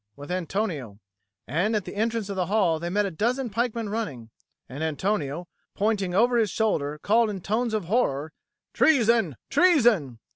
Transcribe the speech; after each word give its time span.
with 0.15 0.31
Antonio. 0.31 0.97
And 1.47 1.75
at 1.75 1.85
the 1.85 1.93
entrance 1.93 2.27
of 2.27 2.35
the 2.35 2.47
hall 2.47 2.79
they 2.79 2.89
met 2.89 3.05
a 3.05 3.11
dozen 3.11 3.51
pikemen 3.51 3.87
running; 3.87 4.31
and 4.67 4.83
Antonio, 4.83 5.47
pointing 5.75 6.15
over 6.15 6.37
his 6.39 6.49
shoulder, 6.49 6.97
called 7.03 7.29
in 7.29 7.39
tones 7.39 7.75
of 7.75 7.85
horror, 7.85 8.33
"Treason, 8.73 9.35
treason!" 9.51 10.17